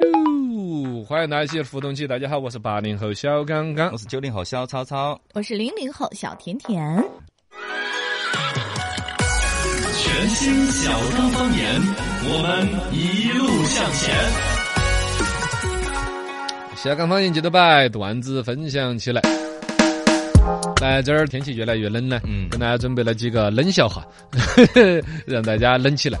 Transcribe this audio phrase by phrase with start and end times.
[0.00, 2.06] 啾，欢迎大家一起互动起。
[2.06, 3.98] 大家好，我是八零后小刚刚我。
[3.98, 7.02] 是九零后小超超，我是零零后小甜甜，
[9.98, 11.80] 全新小刚方言，
[12.24, 14.14] 我们一路向前。
[16.76, 19.22] 小刚方言记得摆段子分享起来。
[20.80, 24.06] 来这儿天气越来越冷了，嗯跟大家准备了几个冷笑话，
[25.26, 26.18] 让大家冷起来。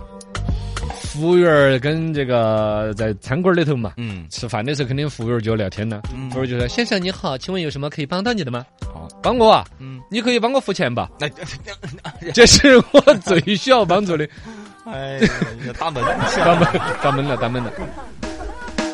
[1.16, 6.02] 服务员儿跟这个在餐馆里头嘛，嗯，吃饭的时候肯定服务员就聊天了。
[6.14, 8.64] 嗯服务员就说：“先生你好，请问有什么可以帮到你的吗？
[8.92, 11.26] 好，帮我啊，嗯，你可以帮我付钱吧，那
[12.32, 14.28] 这是我最需要帮助的。
[14.86, 15.18] 哎，
[15.78, 16.04] 打门，
[16.36, 16.68] 打闷
[17.02, 17.72] 打闷了，打闷了。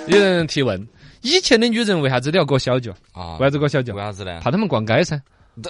[0.07, 0.87] 有人提问：
[1.23, 2.93] 以前的女人为啥子都要裹小脚？
[3.13, 4.01] 啊为啥子裹小脚为？
[4.01, 4.41] 啥子呢？
[4.43, 5.21] 怕他们逛街噻。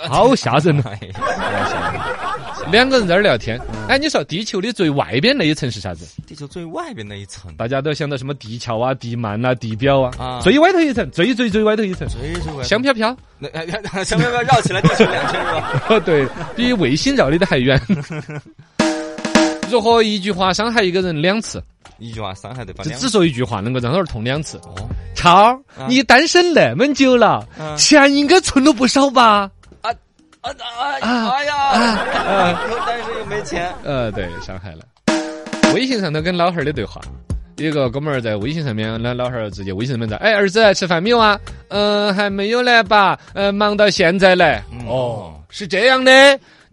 [0.08, 0.92] 好吓人啊！
[2.70, 6.06] 两个人在那儿聊天，哎，你说地球的最外边那一层是啥子？
[6.26, 13.14] 地球最外边那一层，大家都想到什么地壳啊、地幔啊、地表啊，啊最外头一层，最最最外头一层，最最外香飘飘。
[13.38, 13.48] 那
[14.04, 15.82] 香飘飘绕起来地球两圈是吧？
[15.90, 17.80] 哦，对比卫星绕的都还远。
[19.70, 21.62] 如何一句话伤害一个人两次？
[21.98, 24.56] 一句话伤害对方就只说一句话能够让他儿痛两次。
[24.58, 24.74] 哦，
[25.14, 25.56] 超
[25.88, 29.48] 你单身那么久了，嗯钱应该存了不少吧？
[30.42, 30.50] 啊
[31.00, 31.44] 啊啊！
[31.44, 34.80] 呀，又单身又没钱， 呃，对，伤害了。
[35.74, 37.00] 微信上头跟老汉儿的对话，
[37.56, 41.38] 有一个哥们儿在微信上面，那老汉儿直接微信上面在，哎，儿子吃饭没有啊？
[41.68, 44.60] 嗯、还没有呢，爸，呃，忙到现在嘞。
[44.72, 46.12] 嗯哦，是这样的。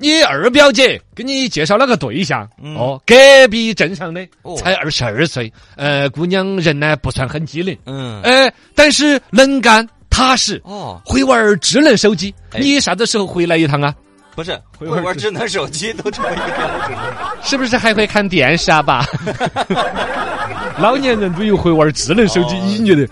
[0.01, 3.13] 你二表姐给你介绍了个对象，嗯哦，隔
[3.49, 9.85] 壁镇上的，哦才二十二岁，呃，姑娘人呢不算很机灵，嗯，哎，但是能干
[10.19, 12.33] 踏实，哦，会玩智能手机。
[12.51, 13.93] 哎你啥子时候回来一趟啊？
[14.35, 16.97] 不是，会玩智能手机都这么一个 标准。
[17.43, 19.05] 是不是还会看电视啊，爸？
[20.79, 23.05] 老年人都有会玩智能手机哦已经觉得，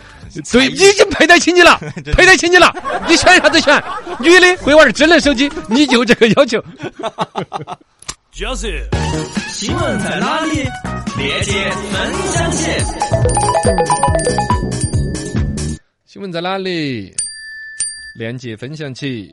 [0.51, 1.77] 对，已经配得起你了，
[2.15, 2.73] 配得起你了。
[3.07, 3.83] 你选啥子选？
[4.19, 6.63] 女的会玩智能手机，你就这个要求。
[8.31, 8.87] 就是
[9.49, 10.63] 新闻在哪里？
[11.17, 14.56] 链接分享起。
[16.17, 17.13] 新闻在哪里？
[18.15, 19.31] 链接分享起。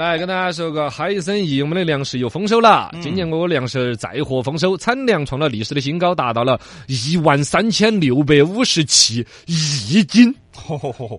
[0.00, 2.90] 来跟大家说个嗨声一，我们的粮食又丰收了。
[3.00, 10.34] 今年我粮食再获丰收，产量创了历史的新高，达到了一万三千六百五十七亿斤。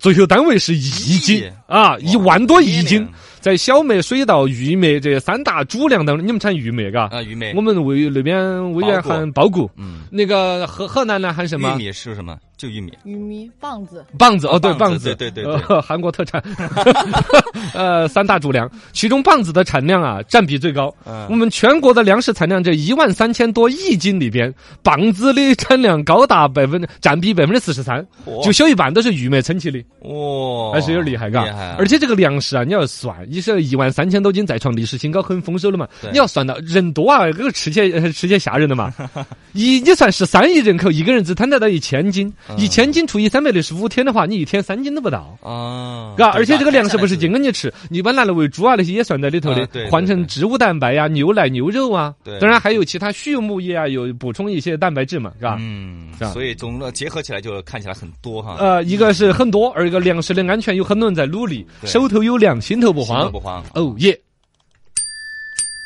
[0.01, 3.07] 最后单位是亿斤啊，一万多亿斤，
[3.39, 7.07] 在小麦、水稻、玉米这三大主粮当中，你们产玉米嘎？
[7.07, 11.85] 啊，玉米我，们魏那边威远喊苞谷，嗯，那个河河南呢喊什么玉？
[11.85, 12.38] 米是什么？
[12.59, 12.91] 就玉米。
[13.05, 15.53] 玉米棒子，棒子哦，对，棒棒子，子对对对。
[15.69, 16.43] 呃， 韩国特产，
[17.73, 20.93] 呃，三大主粮，其中棒子的产量啊占比最高。
[21.05, 21.25] 嗯。
[21.29, 24.53] 我们全国的粮食产量这一万三千多亿斤里边，
[24.83, 28.05] 棒子的产量高达百分占比百分之四十三，
[28.43, 31.45] 就小一半都是玉米撑起的，哇，还是有点厉害，嘎。
[31.45, 31.75] 厉害啊。
[31.79, 35.87] 而且这个粮食啊，你要算，你是一万三千多斤，再创历史新高，很丰收了嘛。
[36.11, 38.93] 你要算到人多啊，这个吃起来呃吃起来吓人的嘛。
[39.53, 45.37] 一你算十三亿人口，一个人只摊得到一千斤，嗯一千斤除以三百六十五天的话，你一天三斤都不到。
[45.41, 55.57] 啊，嘎，对而且这个粮食不是净跟你吃，一般拿来喂猪啊那些也算在里头的换成植物蛋白呀、牛奶、牛肉啊，对当然还有其他畜牧业啊，有补充一些蛋白质嘛，是吧？
[55.59, 58.57] 嗯是吧，所以总的结合起来就看起来很多哈。
[58.59, 63.31] 呃，一个是很多，而一个粮食的安全有很多人在努力，手头有粮，心头不慌。
[63.31, 63.63] 不慌。
[63.73, 64.19] 哦耶！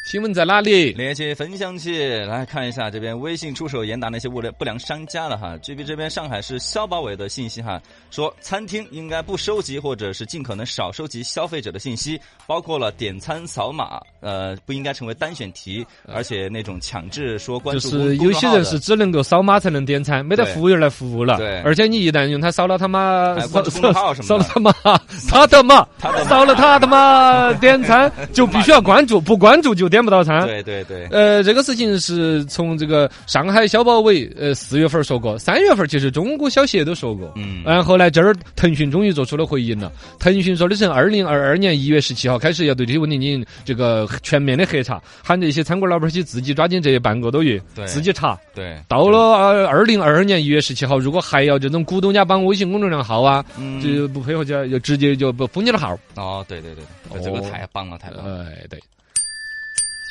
[0.03, 0.91] 新闻在哪里？
[0.91, 5.57] 链接分享起来看一下，这边微信出手严打那些不良不良商家了哈。
[5.59, 7.81] 据这边上海市消保委的信息哈，
[8.11, 21.37] 说餐厅应该不收集或者是尽可能少收集消费者的信息，包括了点餐扫码，呃，不应该成为单选题，而且那种强制说关注公是有些人是只能够扫码才能点餐，没得服务员来服务了。
[21.37, 24.73] 对而且你一旦用它扫了他妈扫了他妈
[25.29, 30.45] 他的妈他的妈扫了他的妈点餐， 就必须要关注，不关注就点不到餐。
[30.47, 39.91] 对对对，呃，这个事情是从这个上海消保委呃四月份说过，三月份其实中国消协都说过，嗯然后呢，这儿腾讯终于做出了回应了。
[40.17, 48.35] 腾讯说的是二零二二年一月十七号开始要对这些问题进行这个全面的核查，喊这些餐馆老板儿去自己抓紧这半个多月对自己查。
[48.55, 55.97] 对，到了二二零二二年一月十七号，如果还要这种股东家帮微信公众号啊，嗯就不配合就就直接就不封你的号。
[56.15, 58.45] 哦，对对对对，这个哦太棒了，太棒了。
[58.49, 58.79] 哎，对。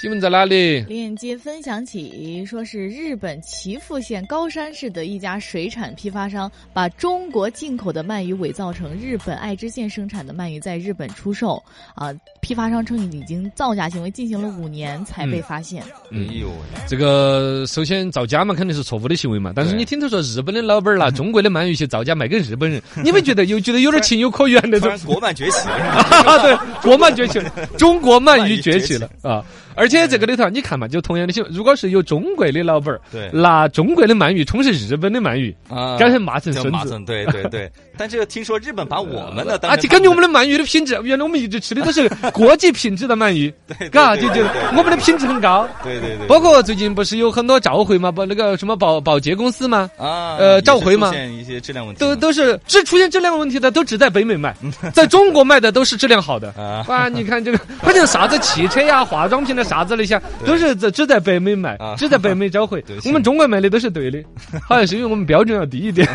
[0.03, 0.81] 新闻在哪里？
[0.81, 11.63] 链接分享起，说是日本岐阜县高山市的一家水产批发商把中国进口的鳗鱼伪造成日本爱知县生产的鳗鱼在日本出售，
[11.95, 15.81] 啊，批发商称已经造假行为进行了五年才被发现。
[16.11, 19.53] 哎呦喂，这个首先造假嘛，肯定是错误的行为嘛。
[19.55, 24.91] 但是你听他说日本的老板儿拿 中国的鳗鱼去造假卖给日本人， 你们觉得又觉得有点情有可原那种？
[25.06, 27.49] 国漫崛起，啊， 对，国漫崛起了，
[27.79, 29.44] 中国鳗鱼崛起了啊！
[29.75, 37.00] 而且这个里头，你看嘛，就同样的新闻，如果是有中国的老板儿对拿中国的鳗鱼充是日本的鳗鱼，啊赶紧骂成就孙子。
[37.06, 44.62] 对对对，但这个听说日本把我们的当啊，成就感觉我们的鳗鱼的品质，原来我们一直吃的都是国际品质的鳗鱼，对嘎，就觉得对对。
[44.62, 45.69] 对我们的品质很高。
[45.82, 54.55] 对对对，包括最近不是有很多召回嘛，不那个什么保保洁公司嘛，啊呃召回嘛出现一些质量问题，都都是只出现质量问题的，都只在北美卖，
[54.93, 56.49] 在中国卖的都是质量好的。
[56.52, 56.84] 啊。
[56.93, 62.82] 啊，你看这个，反正啥子汽车呀、化妆品的啥子那些，都是只只在北美卖啊，只在北美召回。
[63.05, 64.23] 我们中国卖的都是对的，
[64.69, 66.08] 好像是因为我们标准要低一点。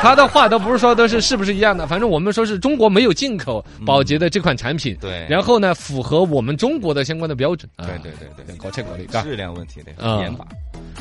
[0.00, 7.68] 他的话都不是说都是是不是一样的，反正我们说是中国没有进口保洁的这款产品，对然后呢符合我们中国的相关的标准。
[7.76, 10.46] 啊对对对对各扯各的，质量问题的啊严把，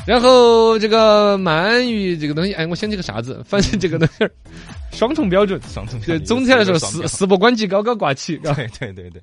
[0.05, 4.27] 然后这个鳗鱼这个东西，哎，我想起个啥子，反正这个东西
[4.91, 5.61] 双重标准。
[5.71, 8.35] 双重对，总体来说，事事不关己高高挂起。
[8.37, 9.21] 对对对对，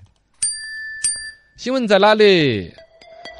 [1.56, 2.72] 新闻在哪里？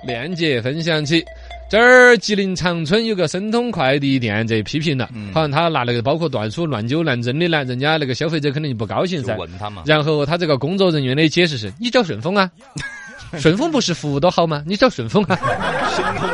[0.07, 1.25] 链接分享起。
[1.69, 9.41] 这儿吉林长春有个申通快递店这批评了，嗯好像他拿那个包括断书乱纠乱扔的呢，人家那个消费者肯定就不高兴噻就。
[9.41, 12.51] 问他嘛，然后他这个工作人员的解释是：你找顺丰啊，
[13.39, 14.63] 顺丰不是服务多好吗？
[14.67, 15.37] 你找顺丰啊。
[15.95, 16.29] 申通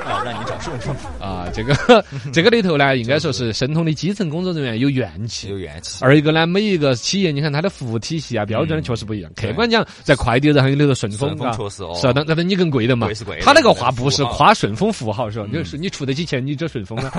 [1.21, 5.59] 啊，这个 这个里头呢，应该说是申通的基层工作人员有怨气有。
[5.59, 9.31] 怨气，二一个呢，每一个企业，你看它的服务体系啊、标准确实不一样。
[9.37, 13.39] 客观讲，在快递行业里头，顺丰顺丰啊确实哦是啊，但但是你更贵的嘛贵是贵。
[13.41, 15.47] 他那个话不是夸顺丰服务好，是吧？
[15.51, 17.11] 嗯就是你出得起钱，你找顺丰啊。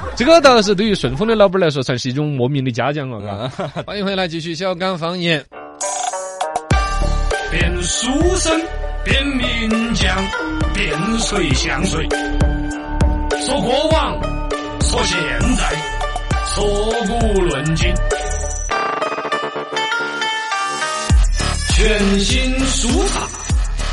[0.16, 3.20] 这个倒是对于顺丰的老板来说，算是一种莫名的嘉奖了。
[3.20, 5.44] 嘎欢迎回来，继续小刚方言。
[7.50, 8.58] 变书生，
[9.04, 10.16] 边名将，
[10.72, 12.08] 变谁像谁？
[13.44, 14.20] 说过往，
[14.82, 15.18] 说现
[15.56, 15.72] 在，
[16.54, 16.64] 说
[17.06, 17.92] 古论今。
[21.74, 23.26] 全新舒茶，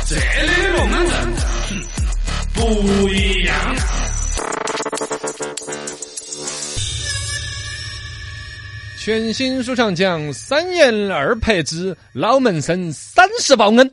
[0.06, 1.12] 这里的龙门阵，
[2.54, 3.56] 不一样。
[8.96, 13.90] 全新书上讲三言二拍之老门生三十报恩。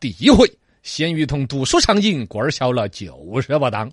[0.00, 0.48] 第一回，
[0.84, 3.10] 鲜鱼童读书畅饮，官儿小了就
[3.40, 3.90] 是不当。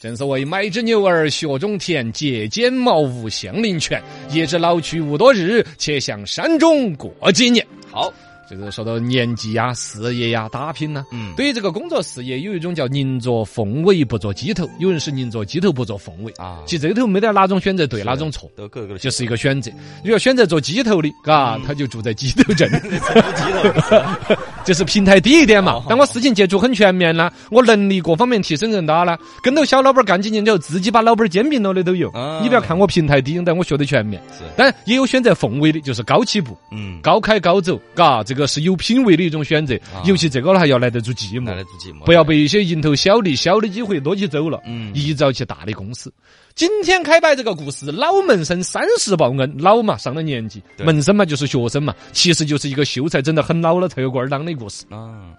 [0.00, 4.00] 正所谓买只牛儿学种田，节俭茅屋相邻泉。
[4.30, 7.66] 也知老去无多日，且向山中过几年。
[7.90, 8.12] 好，
[8.48, 16.32] 就是说到年纪呀、事业呀、打拼呐、嗯，对于这个工作事业，有一种叫宁做凤尾不做鸡头，有人是宁做鸡头不做凤尾。
[16.36, 18.50] 啊，其实这里头没得哪种选择对，哪种错。
[18.56, 19.70] 都各个的就是一个选择。
[20.04, 25.84] 如果选择做鸡头的，嘎，他就住在鸡头镇， 鸡头 就是平台低一点嘛哦。
[25.88, 29.18] 但我事情接触很全面啦，我能力各方面提升更大啦。
[29.42, 32.40] 跟到小老板干几年之后，自己把老板兼并了的都有啊。
[32.42, 34.22] 你不要看我平台低，但我学得全面。
[34.36, 40.02] 是，但也有选择凤尾的，就是高起步、嗯，高开高走，嘎，这个是有品位的一种选择啊。
[40.04, 41.54] 尤其这个呢，还要耐得住寂寞来。
[41.54, 46.12] 得住寂寞，不要被一些蝇头小利、小的机会多起走了，嗯一早去大的公司。
[46.54, 54.84] 今天开摆这个故事，老门生三十报恩，老嘛上了年纪，门生嘛就是学生嘛，其实就是一个秀才整得很老了才有官儿当的故事。
[54.90, 55.32] 啊，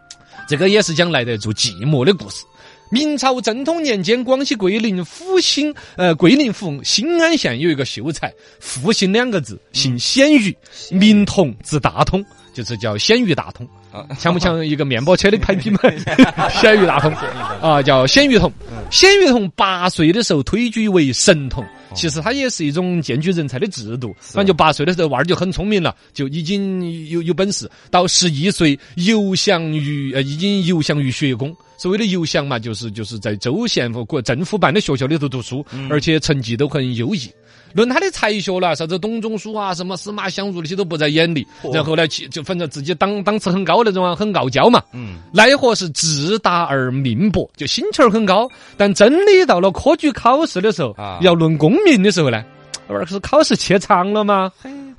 [0.48, 2.45] 这个也是讲耐得住寂寞的故事。
[2.91, 10.55] 明朝正统年间，广西桂林府新呃桂林府新安县有一个秀才，复姓两个字，姓鲜鱼，
[10.91, 12.24] 名同字大通，
[12.55, 13.67] 就是叫鲜鱼大通。
[13.91, 15.95] 啊像不像一个面包车的牌品牌？
[16.50, 17.13] 鲜鱼大通
[17.62, 18.51] 啊，叫鲜鱼通。
[18.89, 24.15] 鲜鱼通八岁的时候推举为神童，其实它也是一种荐举人才的制度。
[24.19, 27.69] 反正就八岁的时候，娃儿就很聪明了，就已经有有本事。
[27.89, 31.55] 到十一岁游翔于呃，已经游翔于学宫。
[31.77, 37.29] 所谓的游翔嘛，就是就是在州县或国政府办的学校里头读书，而且成绩都很优异。
[37.74, 41.46] 论他的才学啦，啥子董仲舒啊，什么司马相如那些都不在眼里。
[41.62, 44.82] 嚯然后呢，就反正自己档档次很高那种啊，很傲娇嘛。
[44.94, 52.41] 嗯，奈何是自大而命薄，就心气儿很高，但真的到了科举考试的时候，啊要论功名的时候呢，
[52.88, 54.50] 而是考试怯场了吗？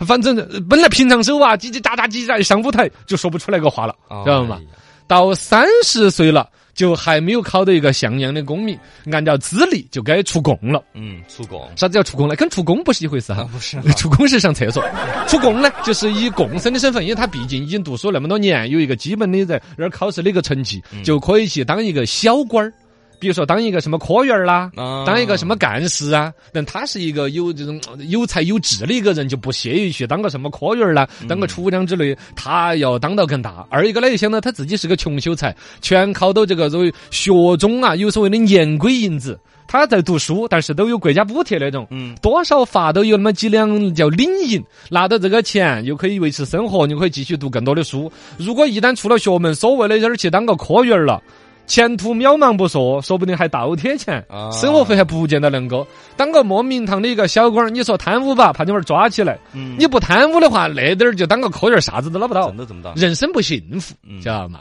[0.00, 4.61] 反正呃本来平常手啊，叽叽喳喳叽叽喳，一上舞台就说不出来个话了，知道吗？
[4.61, 4.78] 哎？
[5.06, 8.78] 到三十岁了，就还没有考到一个像样的公民，
[9.11, 10.85] 按照资历就该出贡了。
[10.92, 12.37] 嗯，出贡啥子叫出贡呢？
[12.37, 13.49] 跟出宫不是一回事哈啊，。
[13.50, 14.85] 不是出宫是上厕所，
[15.26, 22.73] 出贡呢，就是以贡生的身份，因为他毕竟已经读书那么多年，有一个基本的在那儿考试的一个成绩，就可以去当一个小官儿。
[23.18, 24.70] 比如说当一个什么科员儿啦。
[24.76, 26.32] 啊当一个什么干事啊？
[26.52, 33.66] 但他是一个有这种呃有才有志的一个人，就不屑于去当个什么科员儿啦，当个处长之类，他要当到更大。
[33.70, 39.38] 二一个呢，又想到他自己是个穷秀才，全靠到这个所谓学中啊，有所谓的年规银子。
[39.68, 48.11] 他在读书，但是都有国家补贴那种，嗯多少发都有那么几两叫领银，拿到这个钱又可以维持生活，又可以继续读更多的书。
[48.38, 51.20] 如果一旦出了学门，所谓的这儿去当个科员儿了。
[51.66, 55.87] 前途渺茫不说，说不定还倒贴钱，啊生活费还不见得能够。
[56.16, 62.94] 当个莫名堂的一个小官儿，你说贪污吧，怕你娃儿抓起来；嗯你不贪污的话，那点儿就当个科员，啥子都捞不到真，的怎么当？
[62.94, 64.61] 人生不幸福，嗯知道吗？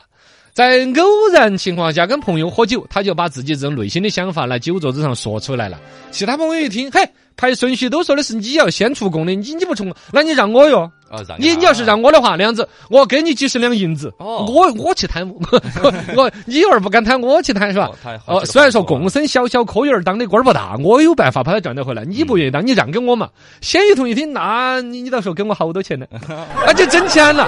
[0.53, 5.77] 在偶然情况下跟朋友喝酒，他就把自己这种内心的想法来酒桌子上说出来了。
[6.11, 7.01] 其他朋友一听，嘿，
[7.35, 10.89] 排顺序都说的是你要先出贡的，你你不从，那你让我哟。
[11.37, 15.39] 你你要是让我的话，那样子，我给你几十两银子，哦我我去贪污，
[15.81, 17.89] 我我你娃儿不敢贪，我去贪是吧
[18.25, 23.29] 哦虽然说共生小小科员儿当的官儿不大，我有办法把他赚得回来，你不愿意当，你让给我嘛。
[23.61, 26.05] 鲜鱼通一听，那你你到时候给我好多钱呢？
[26.65, 27.43] 那就挣钱了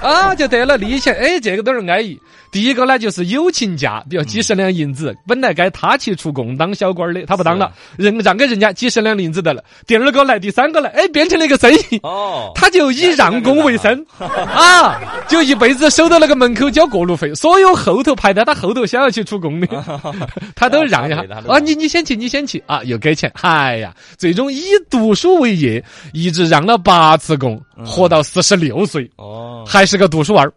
[0.00, 2.18] 啊，就得了利钱，哎，这个都是安逸。
[2.50, 9.62] 第一个呢，就是友情价，比如几十两银子，本来该他去出贡当小官儿的，他不当了，人让给人家几十两银子得了。
[9.86, 11.98] 第二个来，第三个来，哎，变成了一个生意。
[12.02, 17.34] 哦，他就以让工为生 啊，就一辈子守到那个门口交过路费。
[17.34, 19.66] 所有后头排在他后头想要去出工的，
[20.56, 23.30] 他都让一下啊，你你先去，你先去啊，又给钱。
[23.42, 30.52] 哎呀，最终以读书为业，一直让了八次工，活到四十六岁，哦，还是个读书娃儿。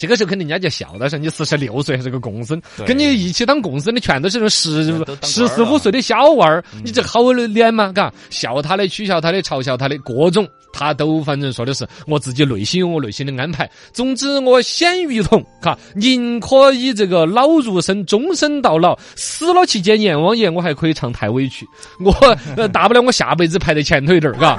[0.00, 4.82] 这个时候肯定人家就笑的是你四十六岁还是个共生，跟你一起当共生的全都是那种十
[5.22, 7.92] 十四五岁的小娃儿，你这好脸嘛？
[7.92, 13.70] 嘎，笑他的、取笑他的、嘲笑他的各种，他都反正说的是我自己内心有我内心的安排。
[13.92, 21.66] 总之，我鲜于同，哈，宁可以这个老入生，终身到老，死了去见阎王爷，我还可以唱太委屈。
[22.02, 22.10] 我
[22.56, 24.58] 呃大不了我下辈子排在前头一点儿，嘎。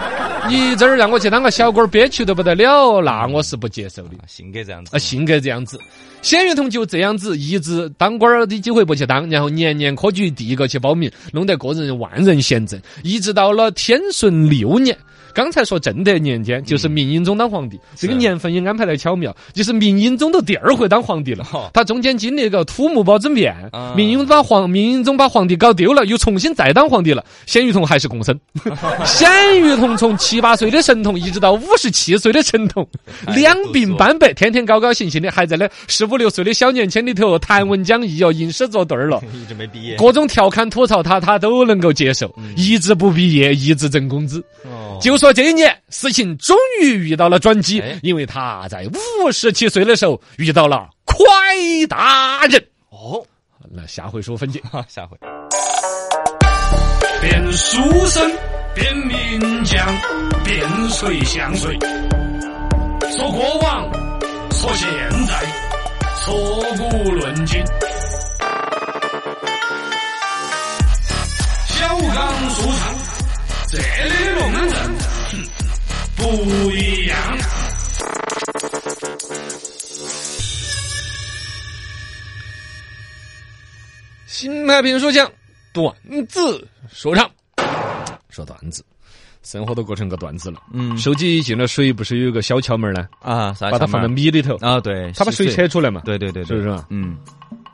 [0.51, 4.15] 你这儿让我去当个小官儿，憋屈得不得了，那我是不接受的。
[4.27, 5.79] 性格这样子啊，性格这样子。
[6.21, 14.97] 鲜鱼童就这样子，一直当官儿的机会不去当，然后年年科举第一个去报名，弄得个人万人嫌憎，一直到了天顺六年。
[15.33, 21.69] 刚才说正德年间，就是明英宗当皇帝，这个年份也安排的巧妙，就是明英宗都第二回当皇帝了 哦。
[21.73, 27.23] 他中间经历一个土木堡之变啊，明英宗把皇明英宗把皇帝搞丢了，又重新再当皇帝了。
[27.45, 28.37] 鲜鱼童还是共生，
[29.05, 32.87] 鲜鱼童从七八岁的神童一直到五十七岁的神童，
[33.27, 39.21] 两鬓斑白，天天高高兴兴的，还在那十五六岁的小年轻里头谈文讲义哦，吟诗作对儿了。
[39.33, 39.95] 一直没毕业。
[39.95, 44.43] 各种调侃吐槽他，他都能够接受，一直不毕业，一直挣工资。
[44.91, 48.85] 哦就说这一年，事情终于遇到了转机哎，因为他在
[49.23, 51.23] 五十七岁的时候遇到了快
[51.89, 52.61] 大人。
[52.89, 53.23] 哦，
[53.71, 54.61] 那下回说分解。
[54.71, 55.17] 哈 下回
[57.21, 58.31] 变书生，
[58.73, 59.85] 变名将，
[60.43, 61.77] 变谁像谁？
[63.15, 63.91] 说过往，
[64.51, 64.89] 说现
[65.27, 65.45] 在，
[66.25, 66.33] 说
[66.77, 67.63] 古论今。
[71.67, 72.95] 小刚书场，
[73.71, 74.75] 这里的龙门阵，
[76.17, 77.17] 不一样。
[84.25, 85.31] 新派评书讲
[85.71, 85.95] 段
[86.27, 87.31] 子说唱，
[88.29, 88.83] 说段子，
[89.41, 90.61] 生活都过成个段子了。
[90.73, 93.07] 嗯手机进了水，不是有一个小窍门呢？
[93.21, 96.01] 啊，啥把它放在米里头，啊，对，它把水洗扯出来嘛。
[96.03, 96.85] 对对对，对是不是嘛？
[96.89, 97.17] 嗯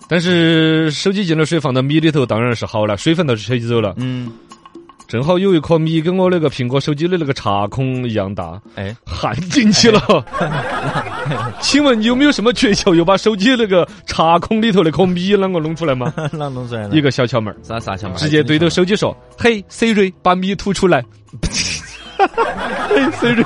[0.08, 3.96] 但是手机进了水，放到米里头，当然是好了，水分都是扯起走了。
[3.98, 4.32] 嗯，
[5.08, 10.02] 正好有一颗米跟我那个苹果手机的那个插孔一样大，哎，焊进去了。
[11.62, 16.14] 请问有没有什么诀窍，又把手机那个插孔里头那颗米啷个弄出来吗？
[16.36, 18.16] 啷弄出来一个小窍门儿，啥啥窍门？
[18.16, 21.04] 直接对着手机说：“嘿，Siri，把米吐出来。
[22.18, 23.46] ”嘿，Siri，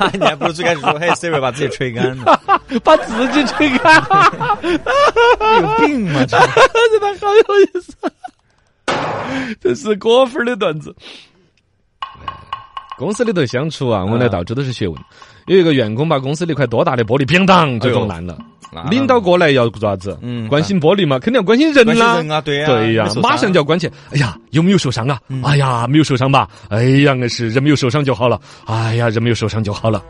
[0.00, 2.40] 那你还不如最开始说，嘿，Siri 把自己吹干了，
[2.82, 4.02] 把自己吹干，
[4.62, 6.24] 有病吗？
[6.26, 7.94] 这真的好有意思。
[9.60, 10.94] 这是果粉的段子。
[12.98, 14.96] 公司里头相处啊，我们来到处都是学问。
[15.46, 18.38] 有一个员工把公司那块多大的玻璃乒当就撞烂了，
[18.90, 20.16] 领导过来要做啥子？
[20.22, 22.16] 嗯关心玻璃嘛，肯定要关心人啦。
[22.18, 23.90] 人啊，对呀，对呀马上就要关切。
[24.12, 25.18] 哎呀，有没有受伤啊？
[25.42, 26.48] 哎呀，没有受伤吧？
[26.68, 28.40] 哎呀，硬是人没有受伤就好了。
[28.66, 30.00] 哎呀，人没有受伤就好了。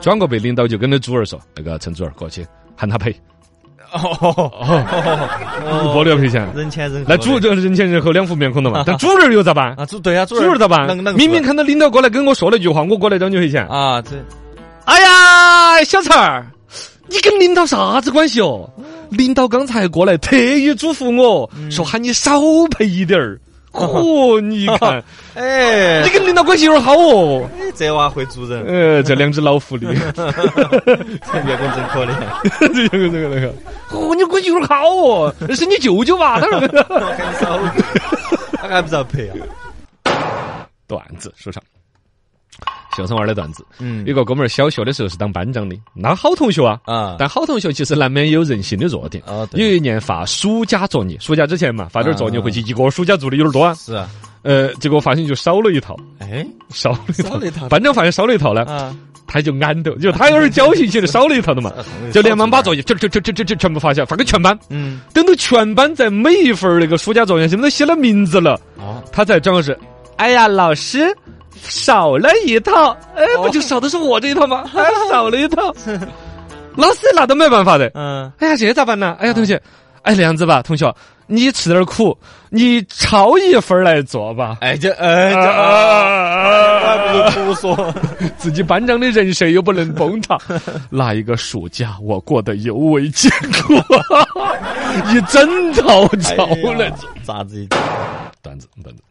[0.00, 3.14] 转过背，领导就跟那主儿说：“那个陈主儿过去喊他赔，
[3.92, 6.46] 哦，玻璃要赔钱。
[6.54, 9.74] 人前人后那主这人前人后两副面孔的嘛，但主人又咋办？
[9.76, 10.86] 啊，主对啊，主人咋办？
[11.14, 13.66] 明明看到领导过来跟我说了一句话，我过来找你赔钱。
[13.66, 14.10] 啊，这
[14.84, 16.46] 哎呀，小陈儿，
[17.08, 18.68] 你跟领导啥子关系哦？
[19.10, 22.40] 领导刚才过来特意嘱咐我说喊你少
[22.70, 23.40] 赔一点儿。
[23.86, 25.02] 嚯，你看，
[25.34, 26.02] 哎。
[26.02, 27.48] 你，跟领导关系有点好哦。
[27.60, 32.12] 哎这娃会做人，呃，这两只老狐狸，员工真可怜。
[32.74, 33.54] 这个这个这个，
[33.92, 36.40] 哦，你关系有点好哦，是你舅舅吧？
[36.40, 36.58] 他说。
[38.60, 39.36] 他还不知道赔啊。
[40.88, 41.62] 段子说唱，
[42.98, 43.64] 小生娃儿的段子。
[43.78, 46.78] 嗯有个哥们儿小学的时候是当班长的，那好同学啊。
[46.84, 49.22] 啊，但好同学其实难免有人性的弱点。
[49.24, 53.74] 啊有一年发暑假作业，暑假之前嘛，发点作业啊回去，一个暑假做的有点多啊。
[53.74, 54.10] 是啊，
[54.42, 57.38] 呃，结果发现就少了一套，哎，少了一套。
[57.40, 58.94] 一套班长发现少了一套呢，啊，
[59.26, 61.72] 他就安斗，就他有点侥幸写的少了一套的嘛，
[62.12, 64.58] 就连忙把作业这这这这这这全部发下，发给全班。
[64.70, 69.76] 嗯，等到全班在每一份儿那个暑假作业上面都写了名字了，哦，他才转过是，
[70.16, 71.14] 哎呀，老师
[71.62, 74.64] 少了一套，哎，不就少的是我这一套吗？
[74.72, 75.74] 还 少了一套，
[76.76, 77.90] 老师那都没办法的。
[77.94, 79.16] 嗯，哎呀，这咋办呢？
[79.20, 79.60] 哎呀，同学，
[80.02, 80.94] 哎，那样子吧，同学，
[81.26, 82.16] 你吃点苦，
[82.50, 84.58] 你抄一份来做吧。
[84.60, 87.94] 哎，这，哎，这，啊还不如胡说。
[88.38, 90.38] 自己班长的人设又不能崩塌。
[90.88, 93.74] 那一个暑假，我过得尤为艰苦，
[95.12, 96.46] 一整套抄
[96.78, 97.08] 来做。
[97.22, 97.66] 咋子？
[98.42, 99.02] 段子，段子，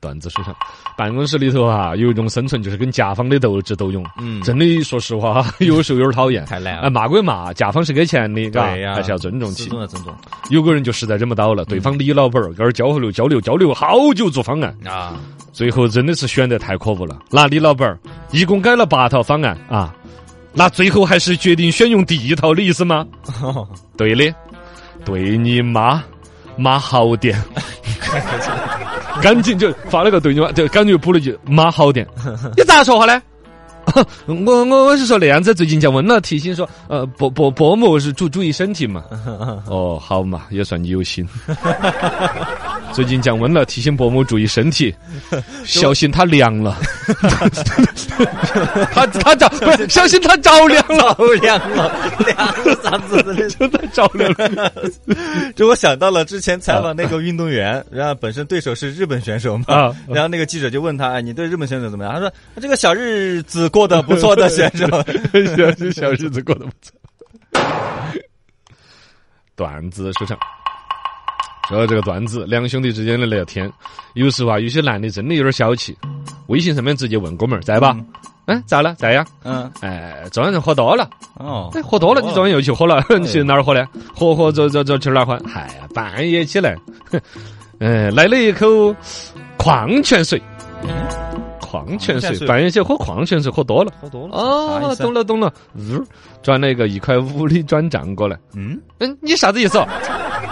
[0.00, 0.54] 段子书上，
[0.96, 4.04] 办公室里头啊，有一种生存就是跟甲方的斗智斗勇。
[4.18, 6.44] 嗯真的，说实话， 有时候有点讨厌。
[6.46, 8.62] 太难了啊，骂归骂，甲方是给钱的，嘎
[8.94, 9.68] 还是要尊重起
[10.48, 15.14] 有个人就实在忍不到了，对方李老板儿跟那儿交流交流交流好久做方案，啊。
[15.52, 17.18] 最后真的是选得太可恶了。
[17.28, 17.98] 那李老板儿
[18.30, 19.94] 一共改了八套方案啊，
[20.54, 23.06] 那最后还是决定选用第一套的意思吗？
[23.98, 24.32] 对的，
[25.04, 26.02] 对你妈
[26.56, 27.38] 妈好点。
[29.22, 32.06] 赶紧就发了个对你妈，就感觉补了一句妈好点。
[32.56, 33.20] 你咋说话呢？
[34.26, 34.34] 我
[34.64, 39.02] 我我是说那样子，最近降温了，提醒说，呃，伯伯伯母是注注意身体嘛。
[39.66, 41.26] 哦，好嘛，也算你有心。
[42.94, 44.94] 最近降温了，提醒伯母注意身体，
[45.64, 46.76] 小心它凉了。
[48.92, 51.92] 他他着不是 小心他着凉了，着凉了，
[52.26, 53.48] 凉了啥子的？
[53.50, 54.72] 真的着凉了。
[55.54, 64.86] 就我想到了之前采访那个运动员，然后本身对手是日本选手嘛，啊然后那个记者就问他：“哎，你对日本选手怎么样？”他说：“这个小日子过得不错的选手。
[65.56, 66.92] 小小日子过得不错。
[69.56, 70.26] 段子说
[71.70, 73.70] 唱，说这个段子，两兄弟之间的聊天，
[74.14, 75.96] 有时候啊，有些男的真的有点小气，
[76.48, 77.96] 微信上面直接问哥们儿在吧？
[78.46, 78.94] 嗯，咋了？
[78.98, 83.86] 在呀？”嗯，哎，昨晚上喝多了，哦，哎，喝多了，你昨晚又去喝了，你去哪儿喝的？
[84.14, 85.40] 喝喝走走走去哪儿喝？
[85.46, 86.76] 嗨呀，半夜起来，
[87.78, 88.94] 嗯，来了一口
[89.56, 90.40] 矿泉水。
[91.60, 93.92] 矿泉水，半夜起来喝矿泉水，喝多了。
[94.00, 96.04] 喝多了哦，懂了懂了，呜，
[96.42, 98.36] 转了一个一块五的转账过来。
[98.56, 99.86] 嗯，嗯，你啥子意思哦？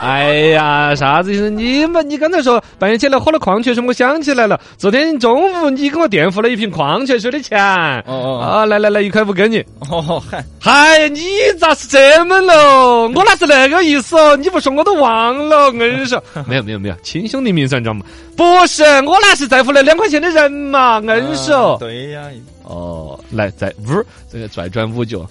[0.00, 1.50] 哎呀，啥子意思？
[1.50, 7.58] 你们，你刚才说半夜起来喝了矿泉水，我想起来了，昨天中午你给我垫付了一瓶矿泉水的钱。
[8.06, 9.58] 哦哦啊，来来来，一块五给你。
[9.90, 11.20] 哦，嗨，嗨，你
[11.58, 13.08] 咋是这么喽？
[13.14, 14.36] 我哪是那个意思哦？
[14.36, 16.20] 你不说我都忘了，硬是。
[16.46, 18.04] 没有没有没有，亲兄弟明算账嘛。
[18.36, 21.76] 不是，我哪是在乎那两块钱的人嘛，硬是哦。
[21.80, 22.22] 对呀，
[22.62, 25.26] 哦，来在五，这个拽转五角。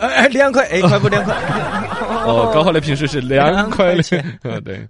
[0.00, 1.34] 哎哎，两块，哎，一块不两块，
[2.26, 4.20] 哦，搞好的平时是两块钱。
[4.42, 4.86] 啊， 对。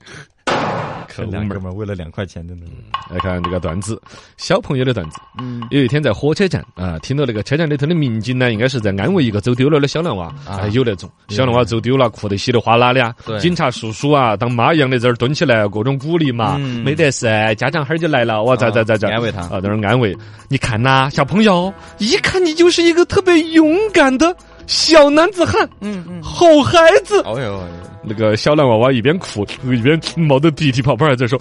[1.08, 2.66] 可恶哥们儿为了两块钱，真的，
[3.08, 4.00] 来看这个段子，
[4.36, 5.18] 小朋友的段子。
[5.40, 10.58] 嗯，有一天在火车站啊，听到那个车站里头的民警呢，应该是在安慰一个走丢了的小男娃啊。
[10.62, 11.08] 啊，有那种。
[11.28, 16.82] 小男娃走丢了，哭得稀里哗啦的啊对，警察叔叔啊，当妈一样的在那儿蹲起来，各种鼓励嘛，嗯。
[16.82, 19.42] 没得事，家长哈儿就来了，哇在在在在安慰他。
[19.42, 20.16] 啊，在那儿安慰。
[20.48, 24.34] 你看呐，小朋友，一看你就是一个特别勇敢的
[24.66, 27.20] 小男子汉，嗯嗯，好孩子。
[27.22, 27.62] 哎呦，
[28.02, 31.38] 那个小男娃娃一边哭一边冒着鼻涕泡泡，还在说：“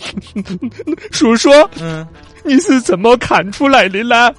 [1.11, 2.05] 叔叔，嗯，
[2.43, 4.29] 你是怎么看出来的呢？”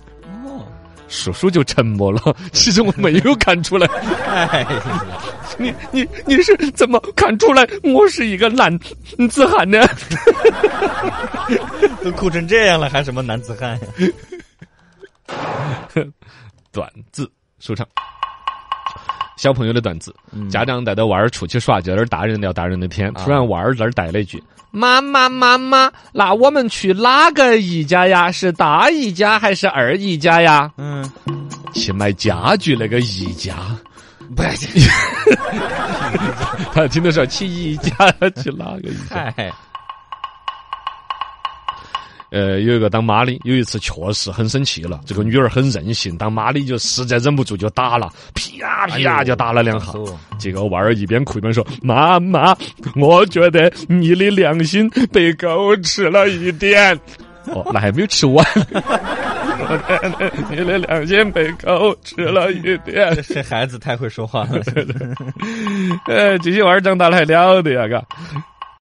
[0.45, 0.65] 哦，
[1.09, 2.21] 叔叔就沉默了。
[2.53, 3.87] 其实我没有看出来，
[4.27, 4.67] 哎，
[5.59, 8.79] 你你你是怎么看出来我是一个男
[9.31, 9.79] 子汉呢？
[12.03, 13.87] 都哭成这样了，还什么男子汉呀？
[16.73, 17.87] 短字说唱。
[19.37, 20.15] 小朋友的段子，
[20.51, 23.13] 家长带着娃儿出去耍，就在那儿大人聊大人的天。
[23.15, 28.31] 突然娃儿在那儿带了一句：“妈妈妈妈，那我们去哪个姨家呀？
[28.31, 31.09] 是大姨家还是二姨家呀？”嗯，
[31.75, 33.55] 去买家具那个姨家。
[34.35, 34.91] 不是，
[36.73, 37.91] 他听的时候去姨家
[38.43, 39.33] 去哪个姨家？
[42.35, 49.93] 嗨，呃，有一个当妈的，有一次确实很生气了，这个女儿很任性，当妈的就实在忍不住就打了，噼呀噼呀就打了两下。
[50.39, 52.57] 这个娃儿一边哭一边说：“妈妈，
[52.97, 56.99] 我觉得你的良心被狗吃了一点。”
[57.55, 58.45] 哦，那还没有吃完。
[60.51, 63.15] 你的良心被狗吃了一点。
[63.29, 64.63] 这孩子太会说话了。
[66.09, 68.03] 呃，这些娃儿长大了还了得呀，嘎。